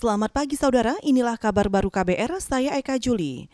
Selamat 0.00 0.32
pagi 0.32 0.56
saudara, 0.56 0.96
inilah 1.04 1.36
kabar 1.36 1.68
baru 1.68 1.92
KBR, 1.92 2.40
saya 2.40 2.72
Eka 2.80 2.96
Juli. 2.96 3.52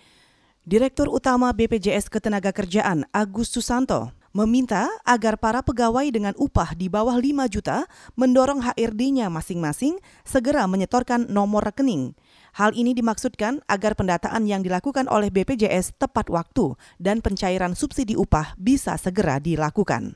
Direktur 0.63 1.11
Utama 1.11 1.51
BPJS 1.51 2.07
Ketenagakerjaan 2.07 3.03
Agus 3.11 3.51
Susanto 3.51 4.15
meminta 4.31 4.87
agar 5.03 5.43
para 5.43 5.59
pegawai 5.67 6.07
dengan 6.07 6.39
upah 6.39 6.79
di 6.79 6.87
bawah 6.87 7.19
5 7.19 7.51
juta 7.51 7.91
mendorong 8.15 8.63
HRD-nya 8.63 9.27
masing-masing 9.27 9.99
segera 10.23 10.71
menyetorkan 10.71 11.27
nomor 11.27 11.67
rekening. 11.67 12.15
Hal 12.55 12.79
ini 12.79 12.95
dimaksudkan 12.95 13.67
agar 13.67 13.99
pendataan 13.99 14.47
yang 14.47 14.63
dilakukan 14.63 15.11
oleh 15.11 15.35
BPJS 15.35 15.99
tepat 15.99 16.31
waktu 16.31 16.79
dan 17.03 17.27
pencairan 17.27 17.75
subsidi 17.75 18.15
upah 18.15 18.55
bisa 18.55 18.95
segera 19.03 19.43
dilakukan. 19.43 20.15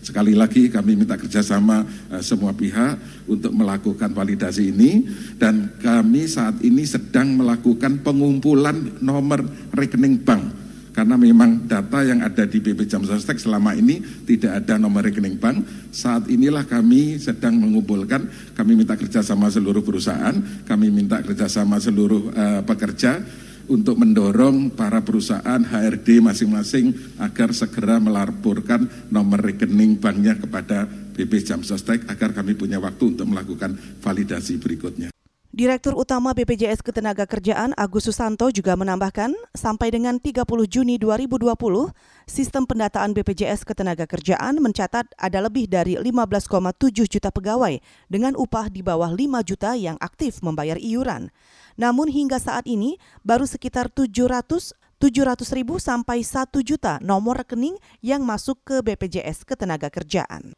Sekali 0.00 0.32
lagi 0.32 0.72
kami 0.72 0.96
minta 0.96 1.20
kerjasama 1.20 1.84
uh, 1.84 2.22
semua 2.24 2.56
pihak 2.56 3.24
untuk 3.28 3.52
melakukan 3.52 4.10
validasi 4.12 4.72
ini. 4.72 5.04
Dan 5.36 5.76
kami 5.76 6.24
saat 6.24 6.60
ini 6.64 6.88
sedang 6.88 7.36
melakukan 7.36 8.00
pengumpulan 8.00 9.00
nomor 9.04 9.44
rekening 9.76 10.24
bank. 10.24 10.44
Karena 10.90 11.14
memang 11.14 11.70
data 11.70 12.02
yang 12.02 12.20
ada 12.20 12.44
di 12.44 12.58
BP 12.58 12.84
Jam 12.90 13.06
Sostek 13.06 13.38
selama 13.38 13.78
ini 13.78 14.02
tidak 14.26 14.64
ada 14.64 14.74
nomor 14.74 15.06
rekening 15.06 15.38
bank. 15.38 15.62
Saat 15.94 16.26
inilah 16.26 16.66
kami 16.66 17.16
sedang 17.16 17.56
mengumpulkan, 17.56 18.26
kami 18.58 18.74
minta 18.74 18.98
kerjasama 18.98 19.48
seluruh 19.48 19.86
perusahaan, 19.86 20.34
kami 20.66 20.90
minta 20.90 21.22
kerjasama 21.22 21.78
seluruh 21.78 22.34
uh, 22.34 22.60
pekerja 22.66 23.22
untuk 23.70 23.94
mendorong 24.02 24.74
para 24.74 24.98
perusahaan 25.06 25.62
HRD 25.62 26.18
masing-masing 26.18 27.16
agar 27.22 27.54
segera 27.54 28.02
melaporkan 28.02 28.90
nomor 29.14 29.38
rekening 29.38 30.02
banknya 30.02 30.34
kepada 30.34 30.90
BP 30.90 31.46
Jam 31.46 31.62
Sostek 31.62 32.10
agar 32.10 32.34
kami 32.34 32.58
punya 32.58 32.82
waktu 32.82 33.14
untuk 33.14 33.30
melakukan 33.30 33.78
validasi 34.02 34.58
berikutnya. 34.58 35.09
Direktur 35.50 35.98
Utama 35.98 36.30
BPJS 36.30 36.78
Ketenagakerjaan 36.78 37.74
Agus 37.74 38.06
Susanto 38.06 38.46
juga 38.54 38.78
menambahkan, 38.78 39.34
sampai 39.50 39.90
dengan 39.90 40.22
30 40.22 40.46
Juni 40.70 40.94
2020, 40.94 41.90
sistem 42.22 42.62
pendataan 42.70 43.10
BPJS 43.10 43.66
Ketenagakerjaan 43.66 44.62
mencatat 44.62 45.10
ada 45.18 45.38
lebih 45.42 45.66
dari 45.66 45.98
15,7 45.98 46.54
juta 47.02 47.34
pegawai 47.34 47.82
dengan 48.06 48.38
upah 48.38 48.70
di 48.70 48.78
bawah 48.86 49.10
5 49.10 49.42
juta 49.42 49.74
yang 49.74 49.98
aktif 49.98 50.38
membayar 50.38 50.78
iuran. 50.78 51.34
Namun 51.74 52.14
hingga 52.14 52.38
saat 52.38 52.70
ini 52.70 53.02
baru 53.26 53.42
sekitar 53.42 53.90
700 53.90 54.78
700 55.02 55.50
ribu 55.58 55.82
sampai 55.82 56.22
1 56.22 56.46
juta 56.62 57.02
nomor 57.02 57.42
rekening 57.42 57.74
yang 57.98 58.22
masuk 58.22 58.62
ke 58.62 58.86
BPJS 58.86 59.42
Ketenagakerjaan. 59.42 60.54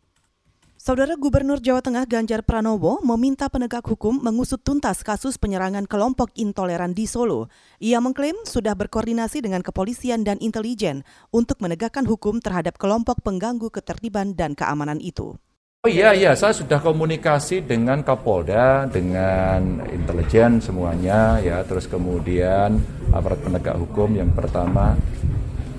Saudara 0.83 1.15
Gubernur 1.15 1.63
Jawa 1.63 1.79
Tengah 1.79 2.03
Ganjar 2.11 2.43
Pranowo 2.43 2.99
meminta 3.07 3.47
penegak 3.47 3.87
hukum 3.87 4.19
mengusut 4.19 4.67
tuntas 4.67 5.07
kasus 5.07 5.39
penyerangan 5.39 5.87
kelompok 5.87 6.35
intoleran 6.35 6.91
di 6.91 7.07
Solo. 7.07 7.47
Ia 7.79 8.03
mengklaim 8.03 8.35
sudah 8.43 8.75
berkoordinasi 8.75 9.47
dengan 9.47 9.63
kepolisian 9.63 10.27
dan 10.27 10.43
intelijen 10.43 11.07
untuk 11.31 11.63
menegakkan 11.63 12.03
hukum 12.03 12.43
terhadap 12.43 12.83
kelompok 12.83 13.23
pengganggu 13.23 13.71
ketertiban 13.71 14.35
dan 14.35 14.59
keamanan 14.59 14.99
itu. 14.99 15.39
Oh 15.87 15.91
iya, 15.91 16.19
iya, 16.19 16.35
saya 16.35 16.51
sudah 16.51 16.83
komunikasi 16.83 17.63
dengan 17.63 18.03
Kapolda, 18.03 18.91
dengan 18.91 19.87
intelijen 19.87 20.59
semuanya, 20.59 21.39
ya, 21.47 21.63
terus 21.63 21.87
kemudian 21.87 22.83
aparat 23.15 23.39
penegak 23.39 23.79
hukum 23.79 24.19
yang 24.19 24.35
pertama 24.35 24.99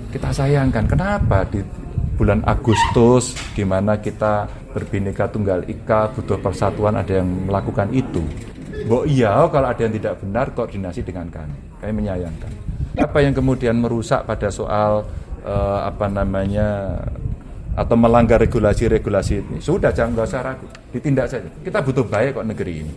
kita 0.08 0.32
sayangkan 0.32 0.88
kenapa 0.88 1.44
di 1.44 1.60
bulan 2.14 2.40
Agustus 2.46 3.34
di 3.52 3.66
mana 3.66 3.98
kita 3.98 4.46
berbineka 4.70 5.30
tunggal 5.30 5.66
ika 5.66 6.10
butuh 6.14 6.38
persatuan 6.38 6.98
ada 6.98 7.22
yang 7.22 7.28
melakukan 7.50 7.90
itu. 7.90 8.22
Bo 8.90 9.06
iya 9.06 9.46
kalau 9.50 9.70
ada 9.70 9.80
yang 9.82 9.94
tidak 9.94 10.14
benar 10.22 10.46
koordinasi 10.54 11.00
dengan 11.06 11.30
kami. 11.30 11.58
Kami 11.78 11.92
menyayangkan. 11.92 12.52
Apa 12.94 13.22
yang 13.22 13.34
kemudian 13.34 13.74
merusak 13.78 14.22
pada 14.26 14.50
soal 14.50 15.06
uh, 15.44 15.80
apa 15.86 16.06
namanya 16.08 16.98
atau 17.74 17.98
melanggar 17.98 18.38
regulasi-regulasi 18.38 19.34
ini 19.42 19.58
sudah 19.58 19.90
jangan 19.90 20.14
nggak 20.14 20.28
usah 20.30 20.42
ragu 20.46 20.66
ditindak 20.94 21.26
saja 21.26 21.50
kita 21.66 21.82
butuh 21.82 22.06
baik 22.06 22.38
kok 22.38 22.46
negeri 22.46 22.86
ini 22.86 22.94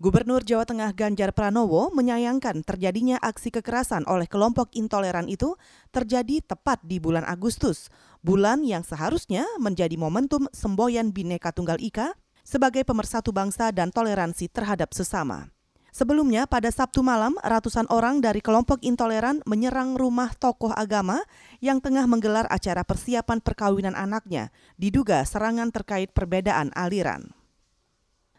Gubernur 0.00 0.40
Jawa 0.40 0.64
Tengah 0.64 0.96
Ganjar 0.96 1.28
Pranowo 1.36 1.92
menyayangkan 1.92 2.64
terjadinya 2.64 3.20
aksi 3.20 3.52
kekerasan 3.52 4.08
oleh 4.08 4.24
kelompok 4.24 4.72
intoleran 4.72 5.28
itu 5.28 5.60
terjadi 5.92 6.40
tepat 6.40 6.80
di 6.80 6.96
bulan 6.96 7.20
Agustus, 7.28 7.92
bulan 8.24 8.64
yang 8.64 8.80
seharusnya 8.80 9.44
menjadi 9.60 10.00
momentum 10.00 10.48
semboyan 10.56 11.12
Bhinneka 11.12 11.52
Tunggal 11.52 11.76
Ika 11.84 12.16
sebagai 12.40 12.80
pemersatu 12.80 13.28
bangsa 13.28 13.76
dan 13.76 13.92
toleransi 13.92 14.48
terhadap 14.48 14.96
sesama. 14.96 15.52
Sebelumnya, 15.92 16.48
pada 16.48 16.72
Sabtu 16.72 17.04
malam, 17.04 17.36
ratusan 17.36 17.84
orang 17.92 18.24
dari 18.24 18.40
kelompok 18.40 18.80
intoleran 18.80 19.44
menyerang 19.44 20.00
rumah 20.00 20.32
tokoh 20.32 20.72
agama 20.72 21.20
yang 21.60 21.76
tengah 21.76 22.08
menggelar 22.08 22.48
acara 22.48 22.88
persiapan 22.88 23.44
perkawinan 23.44 23.92
anaknya, 23.92 24.48
diduga 24.80 25.20
serangan 25.28 25.68
terkait 25.68 26.16
perbedaan 26.16 26.72
aliran. 26.72 27.36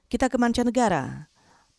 Kita 0.10 0.26
ke 0.26 0.42
mancanegara. 0.42 1.31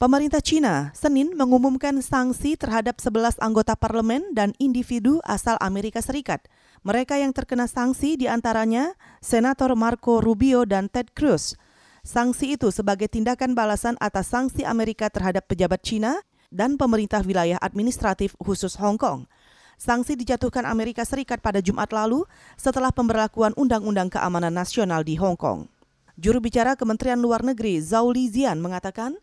Pemerintah 0.02 0.42
Cina 0.42 0.90
Senin 0.98 1.30
mengumumkan 1.38 2.02
sanksi 2.02 2.58
terhadap 2.58 2.98
11 2.98 3.38
anggota 3.38 3.78
parlemen 3.78 4.34
dan 4.34 4.50
individu 4.58 5.22
asal 5.22 5.54
Amerika 5.62 6.02
Serikat. 6.02 6.42
Mereka 6.82 7.22
yang 7.22 7.30
terkena 7.30 7.70
sanksi 7.70 8.18
di 8.18 8.26
antaranya 8.26 8.98
Senator 9.22 9.78
Marco 9.78 10.18
Rubio 10.18 10.66
dan 10.66 10.90
Ted 10.90 11.14
Cruz. 11.14 11.54
Sanksi 12.02 12.58
itu 12.58 12.74
sebagai 12.74 13.06
tindakan 13.06 13.54
balasan 13.54 13.94
atas 14.02 14.26
sanksi 14.26 14.66
Amerika 14.66 15.06
terhadap 15.06 15.46
pejabat 15.46 15.78
Cina 15.86 16.18
dan 16.50 16.74
pemerintah 16.74 17.22
wilayah 17.22 17.62
administratif 17.62 18.34
khusus 18.42 18.74
Hong 18.82 18.98
Kong. 18.98 19.30
Sanksi 19.78 20.18
dijatuhkan 20.18 20.66
Amerika 20.66 21.06
Serikat 21.06 21.38
pada 21.38 21.62
Jumat 21.62 21.94
lalu 21.94 22.26
setelah 22.58 22.90
pemberlakuan 22.90 23.54
Undang-Undang 23.54 24.18
Keamanan 24.18 24.50
Nasional 24.50 25.06
di 25.06 25.14
Hong 25.14 25.38
Kong. 25.38 25.70
Juru 26.18 26.42
bicara 26.42 26.74
Kementerian 26.74 27.22
Luar 27.22 27.46
Negeri 27.46 27.78
Zhao 27.78 28.10
Lijian 28.10 28.58
mengatakan, 28.58 29.14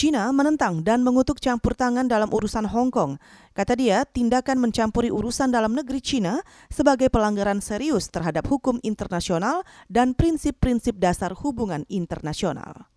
China 0.00 0.32
menentang 0.32 0.80
dan 0.80 1.04
mengutuk 1.04 1.44
campur 1.44 1.76
tangan 1.76 2.08
dalam 2.08 2.32
urusan 2.32 2.64
Hong 2.64 2.88
Kong. 2.88 3.20
Kata 3.52 3.76
dia, 3.76 4.08
tindakan 4.08 4.56
mencampuri 4.56 5.12
urusan 5.12 5.52
dalam 5.52 5.76
negeri 5.76 6.00
China 6.00 6.40
sebagai 6.72 7.12
pelanggaran 7.12 7.60
serius 7.60 8.08
terhadap 8.08 8.48
hukum 8.48 8.80
internasional 8.80 9.60
dan 9.92 10.16
prinsip-prinsip 10.16 10.96
dasar 10.96 11.36
hubungan 11.44 11.84
internasional. 11.92 12.88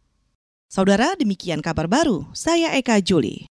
Saudara, 0.71 1.11
demikian 1.19 1.59
kabar 1.59 1.91
baru. 1.91 2.23
Saya 2.31 2.71
Eka 2.71 3.03
Juli. 3.03 3.51